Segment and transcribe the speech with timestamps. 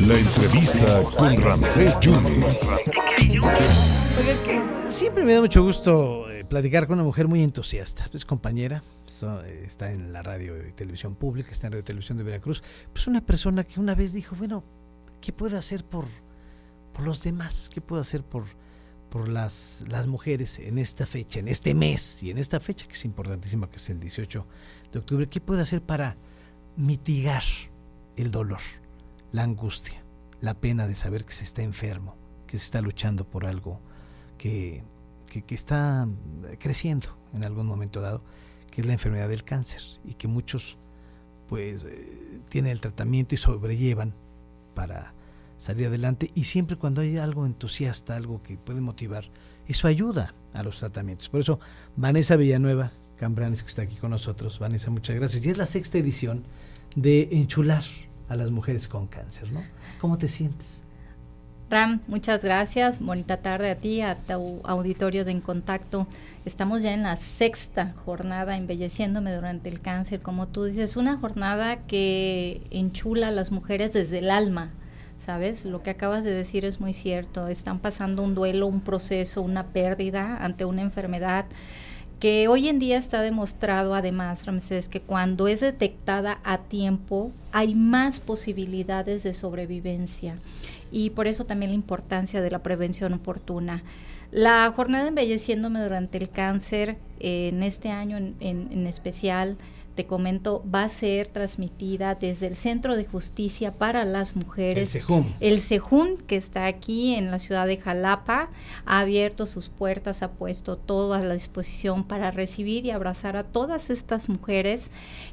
[0.00, 2.60] La entrevista con Ramsés Yunes.
[4.90, 8.10] Siempre me da mucho gusto eh, platicar con una mujer muy entusiasta.
[8.12, 8.82] Es compañera,
[9.22, 12.62] eh, está en la radio y televisión pública, está en radio televisión de Veracruz.
[12.92, 14.64] Pues una persona que una vez dijo, bueno,
[15.20, 16.06] ¿qué puedo hacer por,
[16.92, 17.70] por los demás?
[17.72, 18.46] ¿Qué puedo hacer por,
[19.08, 22.94] por las, las mujeres en esta fecha, en este mes y en esta fecha que
[22.94, 24.46] es importantísima, que es el 18
[24.92, 25.28] de octubre?
[25.28, 26.16] ¿Qué puedo hacer para
[26.76, 27.44] mitigar
[28.16, 28.60] el dolor,
[29.32, 30.02] la angustia,
[30.40, 32.16] la pena de saber que se está enfermo,
[32.46, 33.80] que se está luchando por algo
[34.38, 34.82] que,
[35.26, 36.08] que, está
[36.58, 38.22] creciendo en algún momento dado,
[38.70, 40.78] que es la enfermedad del cáncer y que muchos
[41.48, 44.14] pues eh, tienen el tratamiento y sobrellevan
[44.74, 45.14] para
[45.58, 49.30] salir adelante y siempre cuando hay algo entusiasta, algo que puede motivar,
[49.68, 51.28] eso ayuda a los tratamientos.
[51.28, 51.60] Por eso
[51.96, 55.44] Vanessa Villanueva Cambranes que está aquí con nosotros, Vanessa, muchas gracias.
[55.44, 56.44] Y es la sexta edición
[56.96, 57.84] de Enchular
[58.30, 59.62] a las mujeres con cáncer, ¿no?
[60.00, 60.84] ¿Cómo te sientes?
[61.68, 63.00] Ram, muchas gracias.
[63.00, 66.06] Bonita tarde a ti, a tu auditorio de En Contacto.
[66.44, 71.86] Estamos ya en la sexta jornada embelleciéndome durante el cáncer, como tú dices, una jornada
[71.86, 74.70] que enchula a las mujeres desde el alma.
[75.26, 75.64] ¿Sabes?
[75.64, 77.46] Lo que acabas de decir es muy cierto.
[77.48, 81.46] Están pasando un duelo, un proceso, una pérdida ante una enfermedad
[82.20, 87.74] que hoy en día está demostrado además, Ramsés, que cuando es detectada a tiempo hay
[87.74, 90.36] más posibilidades de sobrevivencia
[90.92, 93.82] y por eso también la importancia de la prevención oportuna.
[94.32, 99.56] La jornada embelleciéndome durante el cáncer, en este año en especial,
[100.00, 104.94] te comento, va a ser transmitida desde el Centro de Justicia para las Mujeres.
[104.94, 105.32] El CEJUM.
[105.40, 108.48] El CEJUM, que está aquí en la ciudad de Jalapa,
[108.86, 113.42] ha abierto sus puertas, ha puesto todo a la disposición para recibir y abrazar a
[113.42, 114.90] todas estas mujeres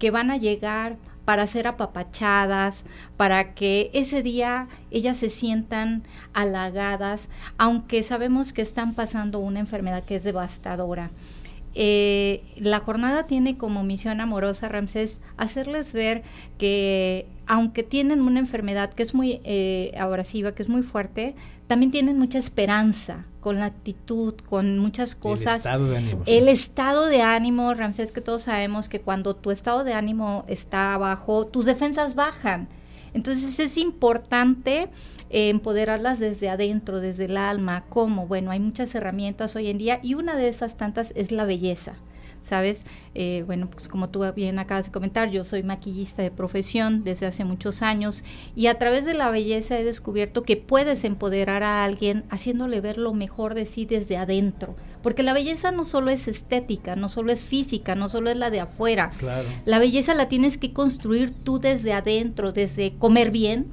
[0.00, 2.82] que van a llegar para ser apapachadas,
[3.16, 10.02] para que ese día ellas se sientan halagadas, aunque sabemos que están pasando una enfermedad
[10.02, 11.12] que es devastadora.
[11.80, 16.24] Eh, la jornada tiene como misión amorosa, Ramsés, hacerles ver
[16.58, 21.36] que aunque tienen una enfermedad que es muy eh, abrasiva, que es muy fuerte,
[21.68, 25.54] también tienen mucha esperanza con la actitud, con muchas cosas.
[25.54, 26.22] El estado de ánimo.
[26.26, 30.98] El estado de ánimo, Ramsés, que todos sabemos que cuando tu estado de ánimo está
[30.98, 32.68] bajo, tus defensas bajan.
[33.14, 34.88] Entonces es importante
[35.30, 37.84] empoderarlas desde adentro, desde el alma.
[37.88, 38.26] ¿Cómo?
[38.26, 41.94] Bueno, hay muchas herramientas hoy en día y una de esas tantas es la belleza.
[42.42, 42.84] ¿Sabes?
[43.14, 47.26] Eh, bueno, pues como tú bien acabas de comentar, yo soy maquillista de profesión desde
[47.26, 51.84] hace muchos años y a través de la belleza he descubierto que puedes empoderar a
[51.84, 54.76] alguien haciéndole ver lo mejor de sí desde adentro.
[55.02, 58.50] Porque la belleza no solo es estética, no solo es física, no solo es la
[58.50, 59.10] de afuera.
[59.18, 59.48] Claro.
[59.64, 63.66] La belleza la tienes que construir tú desde adentro, desde comer bien,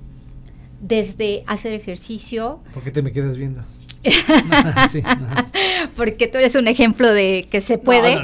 [0.82, 2.60] desde hacer ejercicio.
[2.74, 3.64] ¿Por qué te me quedas viendo?
[5.96, 8.18] Porque tú eres un ejemplo de que se puede.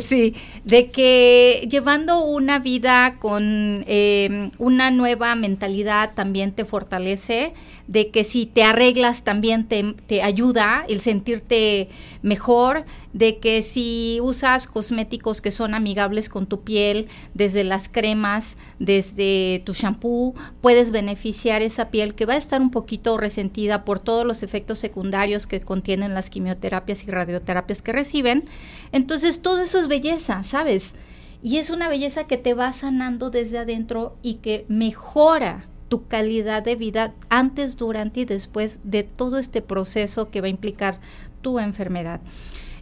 [0.00, 7.52] Sí, de que llevando una vida con eh, una nueva mentalidad también te fortalece,
[7.86, 11.88] de que si te arreglas también te, te ayuda el sentirte
[12.22, 18.58] mejor, de que si usas cosméticos que son amigables con tu piel, desde las cremas,
[18.78, 24.00] desde tu shampoo, puedes beneficiar esa piel que va a estar un poquito resentida por
[24.00, 28.46] todos los efectos secundarios que contienen las quimioterapias y radioterapias que reciben.
[28.92, 30.94] Entonces todo eso es belleza, ¿sabes?
[31.42, 36.62] Y es una belleza que te va sanando desde adentro y que mejora tu calidad
[36.62, 40.98] de vida antes, durante y después de todo este proceso que va a implicar
[41.42, 42.20] tu enfermedad.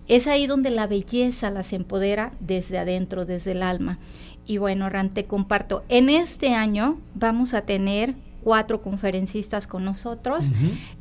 [0.06, 3.99] Es ahí donde la belleza las empodera desde adentro, desde el alma.
[4.47, 10.50] Y bueno, Ran, te comparto, en este año vamos a tener cuatro conferencistas con nosotros.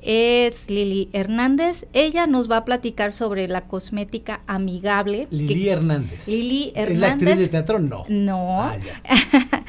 [0.01, 1.85] Es Lili Hernández.
[1.91, 5.27] Ella nos va a platicar sobre la cosmética amigable.
[5.29, 6.27] Lili Hernández.
[6.27, 6.93] Lili Hernández.
[6.93, 7.79] ¿Es la actriz de teatro?
[7.79, 8.05] No.
[8.07, 8.63] No.
[8.63, 8.77] Ah,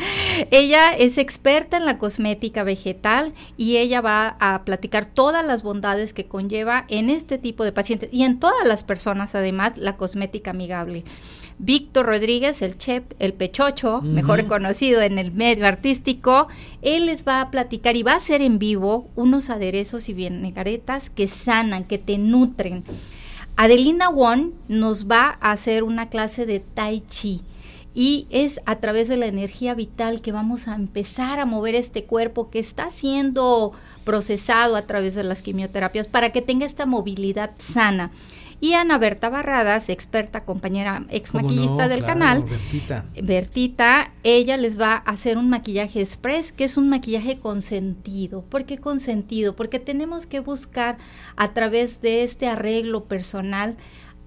[0.53, 6.15] ella es experta en la cosmética vegetal y ella va a platicar todas las bondades
[6.15, 10.53] que conlleva en este tipo de pacientes y en todas las personas además la cosmética
[10.53, 11.05] amigable.
[11.59, 16.49] Víctor Rodríguez, el chef, el pechocho, mejor conocido en el medio artístico,
[16.83, 21.11] él les va a platicar y va a hacer en vivo unos aderezos y vinegaretas
[21.11, 22.85] que sanan, que te nutren.
[23.57, 27.43] Adelina Won nos va a hacer una clase de Tai Chi
[27.95, 32.03] y es a través de la energía vital que vamos a empezar a mover este
[32.03, 33.73] cuerpo que está siendo
[34.03, 38.11] procesado a través de las quimioterapias para que tenga esta movilidad sana.
[38.65, 43.05] Y Ana Berta Barradas, experta compañera ex maquillista del canal, Bertita.
[43.23, 48.41] Bertita, ella les va a hacer un maquillaje express, que es un maquillaje consentido.
[48.41, 49.55] ¿Por qué consentido?
[49.55, 50.97] Porque tenemos que buscar
[51.37, 53.77] a través de este arreglo personal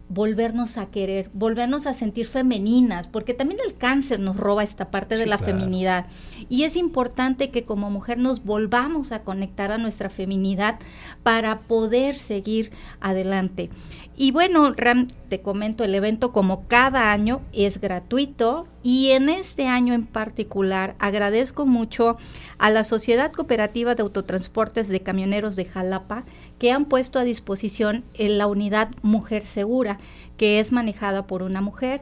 [0.09, 5.17] volvernos a querer, volvernos a sentir femeninas, porque también el cáncer nos roba esta parte
[5.17, 6.05] de la feminidad.
[6.49, 10.79] Y es importante que como mujer nos volvamos a conectar a nuestra feminidad
[11.23, 12.71] para poder seguir
[13.01, 13.69] adelante.
[14.15, 19.67] Y bueno, Ram, te comento, el evento como cada año es gratuito y en este
[19.67, 22.17] año en particular agradezco mucho
[22.57, 26.23] a la Sociedad Cooperativa de Autotransportes de Camioneros de Jalapa,
[26.59, 29.99] que han puesto a disposición en la unidad Mujer Segura,
[30.37, 32.01] que es manejada por una mujer.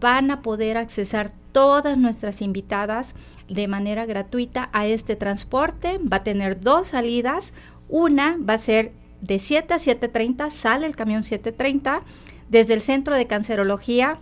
[0.00, 3.14] Van a poder accesar todas nuestras invitadas
[3.48, 5.98] de manera gratuita a este transporte.
[5.98, 7.52] Va a tener dos salidas.
[7.88, 12.02] Una va a ser de 7 a 7.30, sale el camión 7.30
[12.48, 14.18] desde el Centro de Cancerología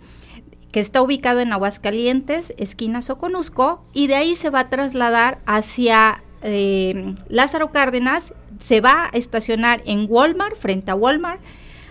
[0.73, 6.23] que está ubicado en Aguascalientes, esquina Soconusco, y de ahí se va a trasladar hacia
[6.41, 11.41] eh, Lázaro Cárdenas se va a estacionar en Walmart, frente a Walmart,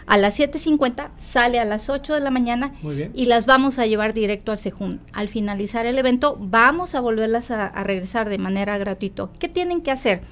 [0.07, 2.73] a las 7.50, sale a las 8 de la mañana
[3.15, 5.01] y las vamos a llevar directo al Sejún.
[5.13, 9.31] Al finalizar el evento, vamos a volverlas a, regresar de manera gratuita.
[9.39, 10.23] ¿Qué tienen que hacer?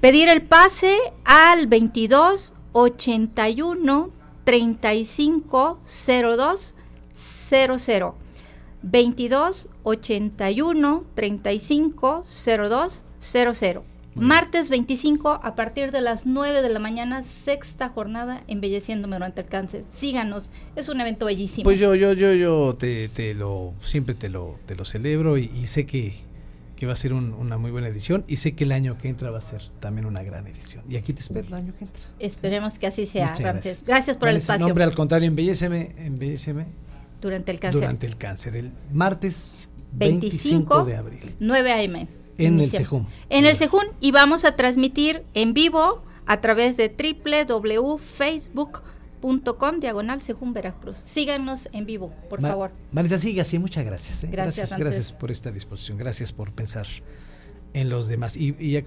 [0.00, 4.10] Pedir el pase al 22 81
[4.44, 6.74] 35 02
[7.50, 8.14] 00.
[8.82, 13.84] 22 81 35 02 00.
[14.16, 19.46] Martes 25 a partir de las 9 de la mañana, sexta jornada Embelleciéndome durante el
[19.46, 19.84] cáncer.
[19.94, 21.64] Síganos, es un evento bellísimo.
[21.64, 25.48] Pues yo yo yo yo te, te lo siempre te lo te lo celebro y,
[25.66, 26.12] sé que,
[26.76, 29.30] que, va a ser una muy buena edición y sé que el año que entra
[29.30, 30.82] va a ser también una gran edición.
[30.88, 32.02] Y aquí te espero el año que entra.
[32.18, 33.84] Esperemos que así sea, Ramses.
[33.86, 34.16] Gracias.
[34.16, 34.66] por el espacio.
[34.66, 36.89] Nombre al contrario, embelleceme, embelleceme
[37.20, 37.80] durante el cáncer.
[37.80, 39.58] Durante el cáncer, el martes
[39.92, 41.20] 25, de abril.
[41.38, 42.08] 9 a.m.
[42.38, 43.06] En el Sejún.
[43.28, 50.52] En el Sejún y vamos a transmitir en vivo a través de www.facebook.com diagonal Sejún
[50.52, 51.02] Veracruz.
[51.04, 52.70] Síganos en vivo, por favor.
[52.92, 54.24] Marisa, sigue así, muchas gracias.
[54.24, 54.28] ¿eh?
[54.30, 56.86] Gracias, gracias, por esta disposición, gracias por pensar
[57.74, 58.36] en los demás.
[58.36, 58.76] Y, y